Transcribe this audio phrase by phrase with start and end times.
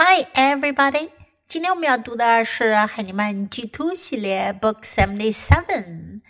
[0.00, 1.10] Hi, everybody！
[1.48, 6.22] 今天我们要读的是海尼曼 G Two 系列 Book Seventy Seven,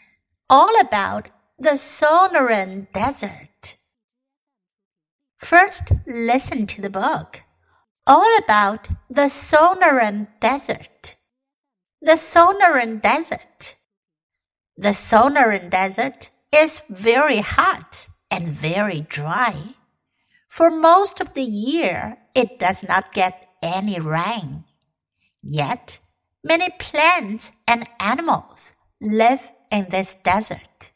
[0.47, 1.27] all about
[1.59, 3.77] the Sonoran Desert.
[5.39, 7.43] First, listen to the book,
[8.07, 11.17] all about the Sonoran Desert.
[12.01, 13.75] The Sonoran Desert.
[14.77, 19.75] The Sonoran Desert is very hot and very dry.
[20.49, 24.66] For most of the year, it does not get any rain.
[25.42, 26.00] Yet,
[26.44, 30.92] many plants and animals live in this desert.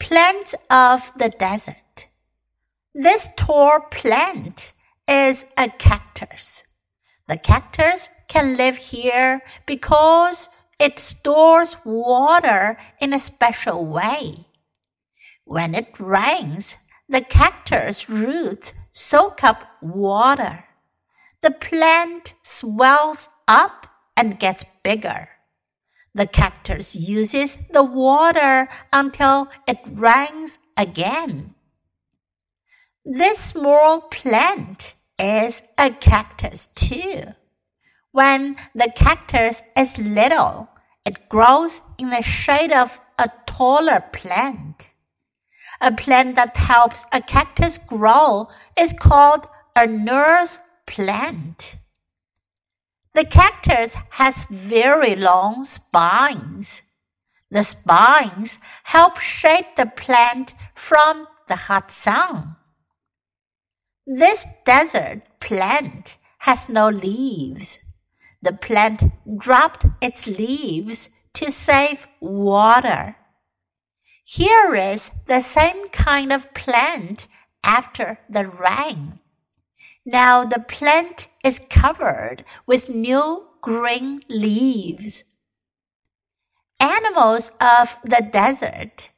[0.00, 2.08] Plants of the desert.
[2.94, 4.72] This tall plant
[5.06, 6.66] is a cactus.
[7.28, 14.46] The cactus can live here because it stores water in a special way.
[15.44, 16.76] When it rains,
[17.08, 20.65] the cactus roots soak up water.
[21.46, 25.28] The plant swells up and gets bigger.
[26.12, 31.54] The cactus uses the water until it rains again.
[33.04, 37.22] This small plant is a cactus too.
[38.10, 40.68] When the cactus is little,
[41.04, 44.94] it grows in the shade of a taller plant.
[45.80, 51.76] A plant that helps a cactus grow is called a nurse plant.
[53.14, 56.82] The cactus has very long spines.
[57.50, 62.56] The spines help shade the plant from the hot sun.
[64.06, 67.80] This desert plant has no leaves.
[68.42, 69.02] The plant
[69.36, 73.16] dropped its leaves to save water.
[74.24, 77.28] Here is the same kind of plant
[77.64, 79.20] after the rain.
[80.08, 85.24] Now the plant is covered with new green leaves.
[86.78, 89.10] Animals of the desert.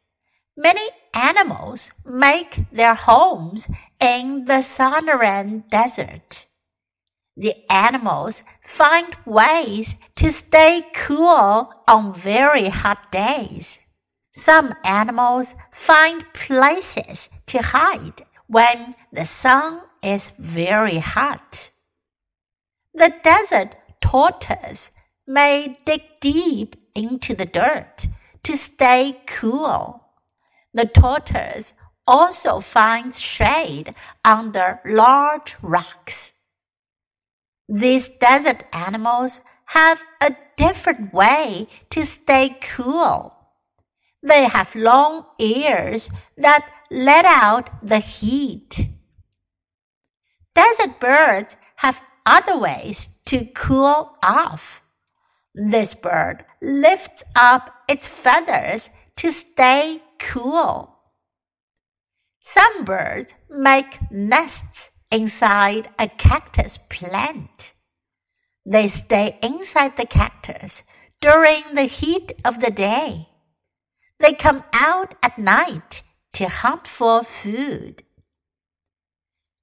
[0.56, 3.68] Many animals make their homes
[4.00, 6.46] in the Sonoran Desert.
[7.36, 13.78] The animals find ways to stay cool on very hot days.
[14.32, 21.70] Some animals find places to hide when the sun is very hot.
[22.94, 24.92] The desert tortoise
[25.26, 28.06] may dig deep into the dirt
[28.44, 30.04] to stay cool.
[30.72, 31.74] The tortoise
[32.06, 33.94] also finds shade
[34.24, 36.32] under large rocks.
[37.68, 43.34] These desert animals have a different way to stay cool.
[44.22, 48.88] They have long ears that let out the heat.
[50.58, 54.82] Desert birds have other ways to cool off.
[55.54, 60.98] This bird lifts up its feathers to stay cool.
[62.40, 67.74] Some birds make nests inside a cactus plant.
[68.66, 70.82] They stay inside the cactus
[71.20, 73.28] during the heat of the day.
[74.18, 76.02] They come out at night
[76.32, 78.02] to hunt for food.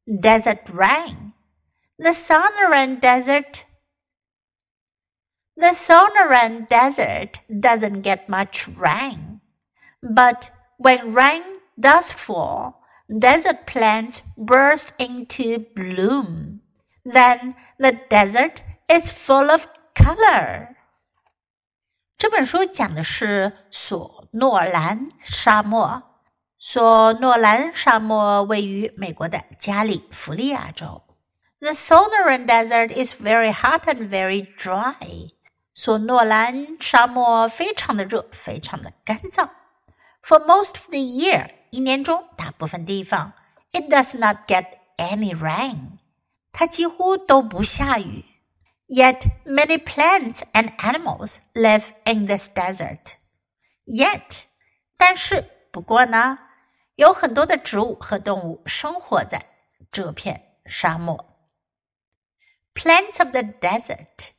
[0.06, 1.32] Desert rain.
[1.98, 3.64] The Sonoran Desert.
[5.56, 9.40] The Sonoran Desert doesn't get much rain.
[10.02, 11.42] But when rain
[11.78, 12.82] does fall,
[13.18, 16.60] desert plants burst into bloom.
[17.04, 20.76] Then the desert is full of color.
[22.16, 26.02] 这本书讲的是索诺兰沙漠。
[26.67, 31.03] 索诺兰沙漠位于美国的加利福尼亚州。
[31.59, 35.29] The Sonoran Desert is very hot and very dry。
[35.75, 39.47] 索诺兰沙漠非常的热，非常的干燥。
[40.23, 43.33] For most of the year，一年中大部分地方
[43.71, 44.65] ，it does not get
[44.97, 45.99] any rain。
[46.51, 48.25] 它几乎都不下雨。
[48.87, 53.17] Yet many plants and animals live in this desert.
[53.85, 54.45] Yet，
[54.97, 56.39] 但是不过呢。
[56.95, 59.45] 有很多的植物和动物生活在
[59.91, 61.37] 这片沙漠。
[62.73, 64.29] Plants of the desert，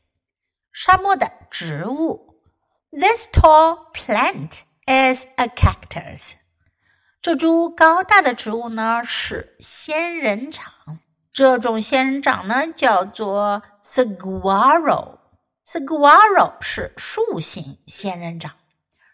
[0.73, 2.43] 沙漠的植物。
[2.91, 6.35] This tall plant is a cactus。
[7.20, 10.64] 这株高大的植物呢是仙人掌。
[11.32, 15.19] 这种仙人掌呢叫做 saguaro。
[15.67, 18.52] saguaro 是树形仙人掌，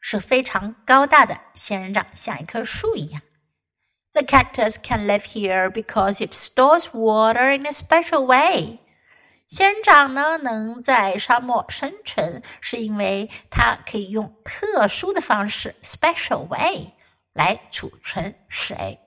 [0.01, 3.21] 是非常高大的仙人掌，像一棵树一样。
[4.14, 8.80] The cactus can live here because it stores water in a special way.
[9.48, 16.94] 仙人掌呢，能在沙漠生存，是因为它可以用特殊的方式 （special way）
[17.34, 19.00] 来储存水。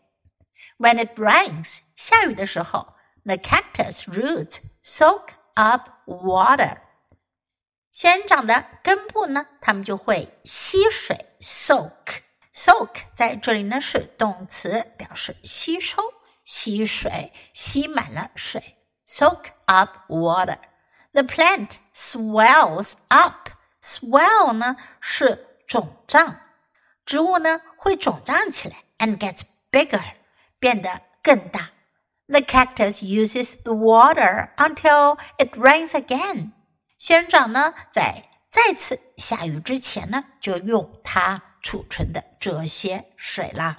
[0.78, 2.94] When it rains，下雨的时候，
[3.24, 6.78] the cactus roots soak up water。
[7.90, 12.22] 仙人掌的根部呢，它们就会吸水 （soak）。
[12.55, 16.01] Soak 在这里呢是动词，表示吸收、
[16.45, 18.77] 吸水、吸满了水。
[19.05, 20.57] soak up water.
[21.11, 23.49] The plant swells up.
[23.83, 26.39] Swell 呢是肿胀，
[27.05, 30.01] 植物呢会肿胀起来，and gets bigger，
[30.57, 31.69] 变得更大。
[32.27, 36.53] The cactus uses the water until it rains again。
[36.97, 43.75] 仙人掌呢，在再次下雨之前呢，就用它储存的这些水啦。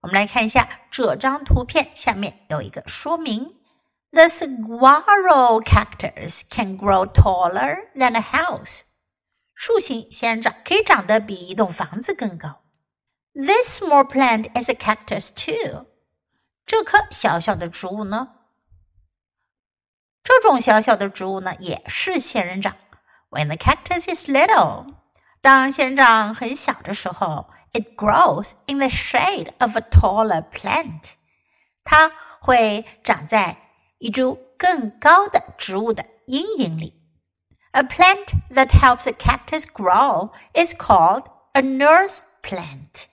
[0.00, 3.54] 我们来看一下这张图片，下面有一个说明。
[4.10, 8.82] The saguaro cactus can grow taller than a house.
[9.54, 12.64] 树形仙人掌可以长得比一栋房子更高。
[13.34, 15.86] This small plant is a cactus too.
[16.66, 18.34] 这棵小小的植物呢？
[20.24, 22.76] 这种小小的植物呢，也是仙人掌。
[23.30, 24.94] When the cactus is little，
[25.41, 31.13] 当仙人掌很小的时候，it grows in the shade of a taller plant。
[31.83, 33.57] 它会长在
[33.99, 36.93] 一株更高的植物的阴影里。
[37.71, 43.05] A plant that helps a cactus grow is called a nurse plant。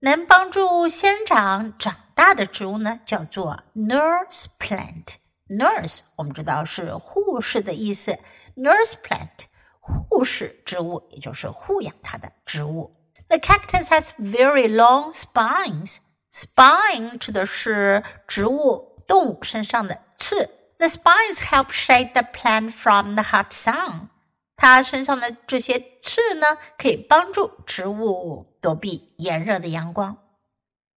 [0.00, 8.18] 能帮助仙人掌长大的植物呢，叫做 nurse plant。nurse 我们知道是护士的意思，
[8.56, 9.46] nurse plant
[9.85, 12.95] 护士植物，也就是护养它的植物。
[13.27, 15.97] The cactus has very long spines.
[16.31, 20.49] Spine 指的是植物动物身上的刺。
[20.77, 24.09] The spines help shade the plant from the hot sun。
[24.57, 26.47] 它身上的这些刺呢，
[26.77, 30.17] 可以帮助植物躲避炎热的阳光。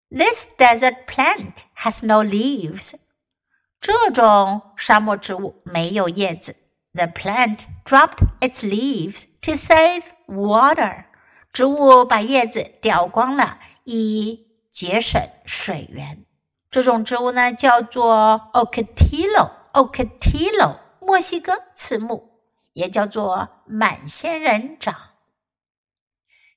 [0.09, 2.93] This desert plant has no leaves。
[3.79, 6.55] 这种沙漠植物没有叶子。
[6.92, 11.06] The plant dropped its leaves to save water。
[11.52, 16.24] 植物把叶子掉光了，以节省水源。
[16.70, 22.40] 这种植物呢，叫做 Ocotillo，Ocotillo，墨西哥刺木，
[22.72, 24.94] 也叫做满仙人掌。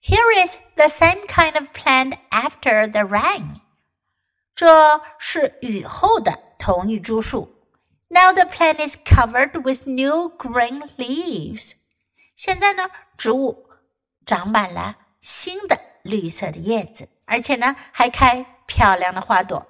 [0.02, 3.60] Here is the same kind of plant after the rain。
[4.56, 7.54] 这是雨后的同一株树。
[8.12, 11.74] Now the plant is covered with new green leaves。
[12.34, 13.70] 现在呢，植物
[14.26, 19.66] 长满了新的绿色的叶子，而且呢，还开漂亮的花朵。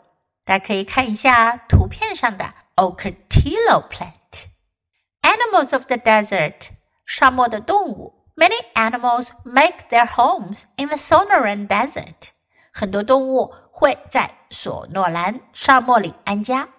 [0.45, 6.69] 大家可以看一下图片上的 Ocotillo plant。Animals of the desert，
[7.05, 8.13] 沙漠的动物。
[8.35, 12.29] Many animals make their homes in the Sonoran Desert。
[12.71, 16.69] 很多动物会在索诺兰沙漠里安家。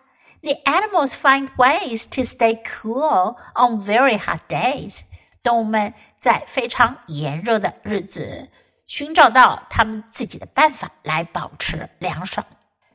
[0.42, 5.00] The animals find ways to stay cool on very hot days。
[5.42, 8.50] 动物们在非常炎热的日子
[8.86, 12.46] 寻找到他们自己的办法来保持凉爽。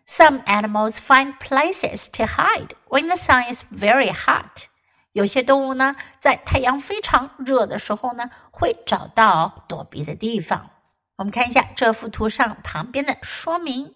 [0.06, 4.68] Some animals find places to hide when the sun is very hot.
[5.14, 10.72] 有些动物呢，在太阳非常热的时候呢，会找到躲避的地方。
[11.16, 13.94] 我们看一下这幅图上旁边的说明：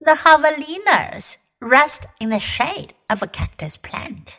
[0.00, 4.38] The javelinas rest in the shade of a cactus plant。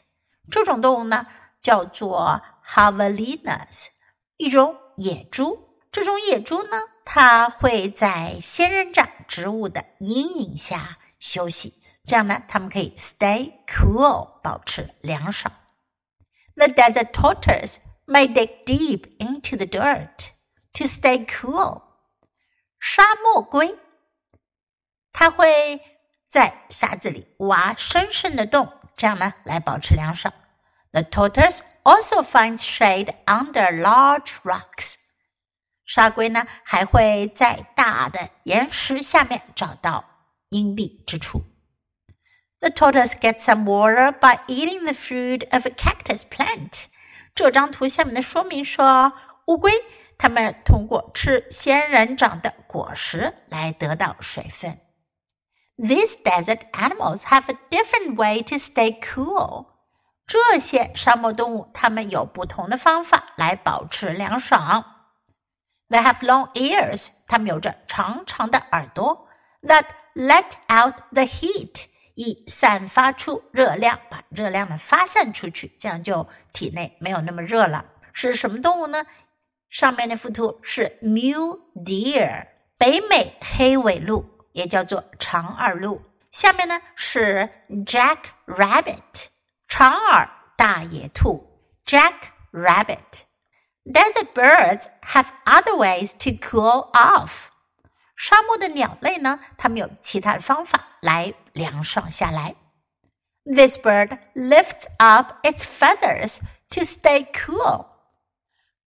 [0.51, 1.27] 这种动物呢，
[1.61, 3.87] 叫做 javelinas，
[4.37, 5.79] 一种野猪。
[5.91, 6.77] 这种野猪呢？
[7.05, 15.53] 它会在仙人掌植物的阴影下休息，这样呢，它们可以 stay cool，保持凉爽。
[16.55, 20.31] The desert tortoise may dig deep into the dirt
[20.73, 21.81] to stay cool。
[22.79, 23.77] 沙漠龟，
[25.11, 25.81] 它会
[26.28, 30.32] 在沙子里挖深深的洞，这样呢，来保持凉爽。
[30.92, 34.96] The tortoise also finds shade under large rocks。
[35.86, 40.04] 沙龟呢，还会在大的岩石下面找到
[40.50, 41.42] 隐蔽之处。
[42.60, 46.86] The tortoise gets some water by eating the fruit of a cactus plant。
[47.34, 49.12] 这张图下面的说明说，
[49.46, 49.72] 乌龟
[50.18, 54.78] 它们通过吃仙人掌的果实来得到水分。
[55.78, 59.66] These desert animals have a different way to stay cool。
[60.26, 64.84] 这些沙漠动物，它们有不同的方法来保持凉爽。
[65.88, 67.08] They have long ears.
[67.26, 69.28] 它们有着长长的耳朵。
[69.62, 71.86] That let out the heat.
[72.16, 77.84] 以散发出热量，把热量呢发散出去，这样就体内没有那么热了。
[78.12, 79.06] 是什么动物呢？
[79.70, 84.24] 上面那幅图是 mule deer，北美黑尾鹿，
[84.57, 86.01] 也叫做长耳鹿。
[86.31, 87.47] 下面呢是
[87.85, 88.17] jack
[88.47, 89.27] rabbit，
[89.67, 91.49] 长耳大野兔。
[91.85, 92.13] Jack
[92.51, 97.47] rabbit。Desert birds have other ways to cool off。
[98.15, 102.55] 沙漠的鸟类呢，它们有其他的方法来凉爽下来。
[103.43, 106.39] This bird lifts up its feathers
[106.69, 107.87] to stay cool。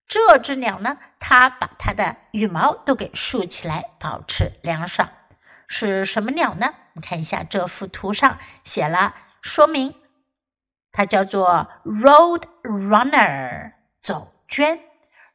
[0.09, 5.07] 这只鸟呢，它把它的羽毛都给竖起来，保持凉爽。
[5.74, 6.68] 是什么鸟呢？
[6.94, 9.96] 我们看一下这幅图上写了说明，
[10.92, 14.78] 它叫做 road runner，走圈。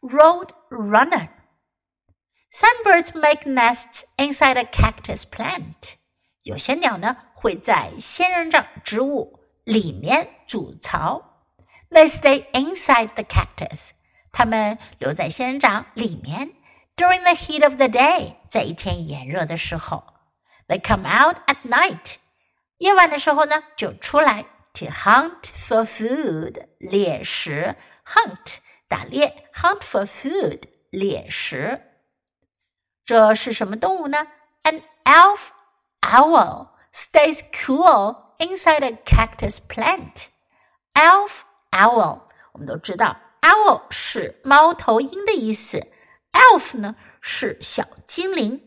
[0.03, 1.29] road runner。
[2.51, 5.95] Some birds make nests inside a cactus plant。
[6.43, 11.47] 有些鸟呢会在仙人掌植物里面筑巢。
[11.89, 13.93] They stay inside the cactus。
[14.33, 16.53] 它们留在仙人掌里面。
[16.95, 20.05] During the heat of the day，在一天炎热的时候。
[20.68, 22.16] They come out at night。
[22.78, 24.44] 夜晚的时候呢就出来
[24.74, 27.76] to hunt for food，猎食。
[28.06, 28.58] Hunt
[28.88, 31.82] 打猎，hunt for food 猎食。
[33.06, 34.28] 这是什么动物呢？
[34.64, 35.50] An elf
[36.02, 40.28] owl stays cool inside a cactus plant.
[40.94, 42.22] Elf owl，
[42.54, 45.80] 我们都知道，owl 是猫头鹰的意思，
[46.32, 48.62] elf 呢是小精灵，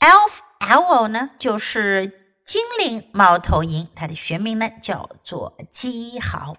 [0.00, 2.07] elf owl 呢就是
[2.43, 6.55] 精灵猫头鹰，它的学名呢叫做鸡豪。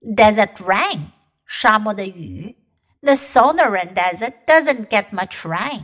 [0.00, 1.00] Desert rain
[1.46, 2.56] 沙漠的雨。
[3.02, 5.82] The Sonoran Desert doesn't get much rain.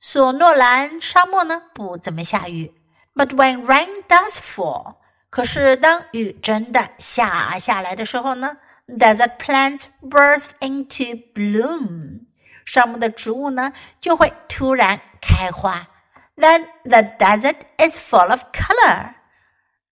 [0.00, 2.72] 索诺兰沙漠呢不怎么下雨。
[3.14, 4.96] But when rain does fall，
[5.28, 8.56] 可是当雨真的下下来的时候呢
[8.88, 12.20] ，desert plants burst into bloom。
[12.64, 15.86] 沙漠的植物呢就会突然开花。
[16.35, 19.15] Then the desert is full of color。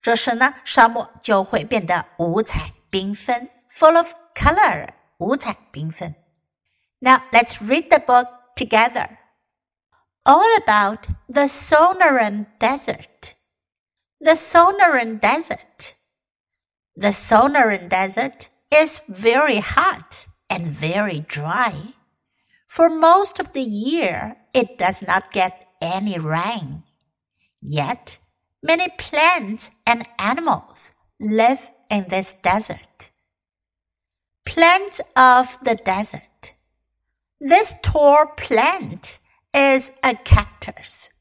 [0.02, 4.90] 这时呢，沙漠就会变得五彩缤纷，full of color。
[5.18, 6.14] 五彩缤纷。
[7.00, 9.18] Now let's read the book together.
[10.24, 13.34] All about the Sonoran Desert.
[14.20, 15.96] The Sonoran Desert.
[16.96, 21.74] The Sonoran Desert is very hot and very dry.
[22.68, 26.83] For most of the year, it does not get any rain.
[27.63, 28.19] Yet,
[28.63, 33.11] many plants and animals live in this desert.
[34.47, 36.55] Plants of the desert.
[37.41, 39.19] This tall plant
[39.55, 41.13] is a cactus.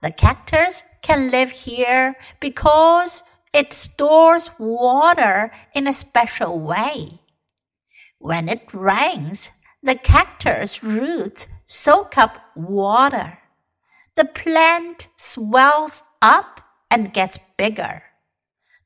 [0.00, 3.22] The cactus can live here because
[3.52, 7.20] it stores water in a special way.
[8.18, 9.50] When it rains,
[9.82, 13.38] the cactus roots soak up water.
[14.18, 16.60] The plant swells up
[16.90, 18.02] and gets bigger.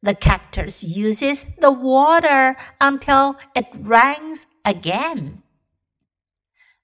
[0.02, 5.42] The cactus uses the water until it rains again.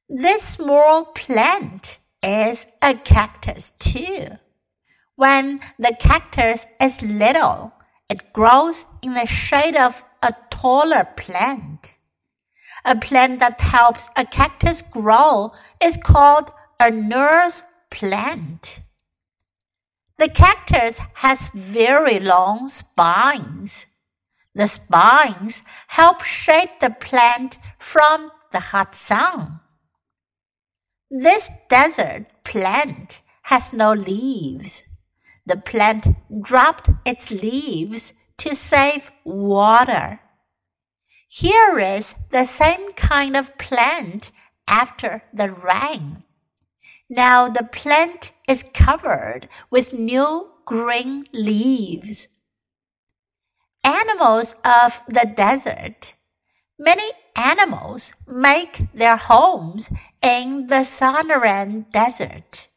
[0.08, 4.28] This small plant is a cactus too.
[5.16, 7.74] When the cactus is little,
[8.08, 11.98] it grows in the shade of a taller plant.
[12.86, 15.52] A plant that helps a cactus grow
[15.82, 16.50] is called
[16.80, 18.80] a nurse plant.
[20.18, 23.86] The cactus has very long spines.
[24.54, 29.60] The spines help shade the plant from the hot sun.
[31.10, 34.84] This desert plant has no leaves.
[35.46, 36.08] The plant
[36.42, 40.20] dropped its leaves to save water.
[41.28, 44.32] Here is the same kind of plant
[44.66, 46.24] after the rain.
[47.10, 52.28] Now the plant is covered with new green leaves.
[53.82, 56.14] Animals of the desert.
[56.78, 59.90] Many animals make their homes
[60.22, 62.68] in the Sonoran Desert.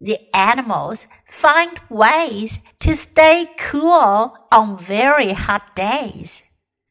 [0.00, 6.44] The animals find ways to stay cool on very hot days.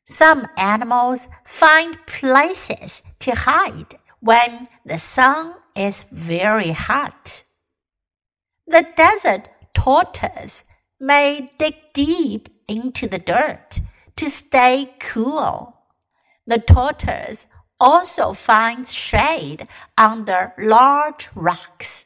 [0.04, 7.44] Some animals find places to hide when the sun is very hot.
[8.68, 10.66] The desert tortoise
[11.00, 13.80] may dig deep into the dirt
[14.18, 15.76] to stay cool.
[16.46, 17.48] The tortoise
[17.80, 22.06] also finds shade under large rocks.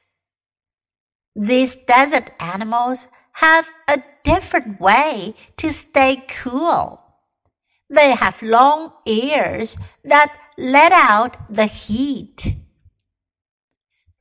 [1.35, 7.01] These desert animals have a different way to stay cool.
[7.89, 12.55] They have long ears that let out the heat.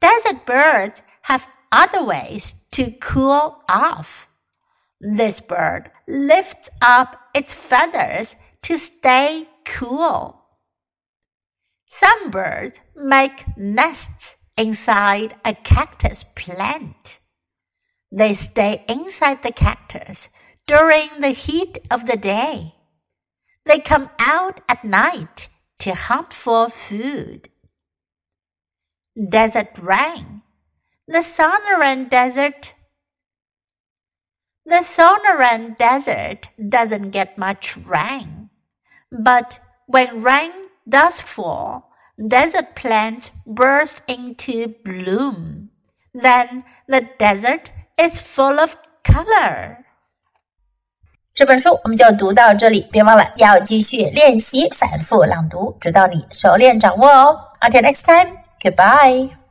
[0.02, 4.28] Desert birds have other ways to cool off.
[5.00, 10.44] This bird lifts up its feathers to stay cool.
[11.86, 17.20] Some birds make nests inside a cactus plant.
[18.10, 20.30] They stay inside the cactus
[20.66, 22.74] during the heat of the day.
[23.66, 27.48] They come out at night to hunt for food
[29.15, 30.41] Desert rain.
[31.07, 32.73] The Sonoran Desert.
[34.65, 38.49] The Sonoran Desert doesn't get much rain,
[39.09, 40.51] but when rain
[40.85, 45.69] does fall, desert plants burst into bloom.
[46.13, 48.75] Then the desert is full of
[49.05, 49.77] color.
[51.33, 57.39] 这本书我们就读到这里，别忘了要继续练习反复朗读，直到你熟练掌握哦。
[57.61, 59.41] Until next time, goodbye.